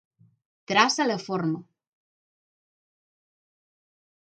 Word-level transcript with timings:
Traça 0.71 1.05
la 1.09 1.17
forma. 1.25 1.61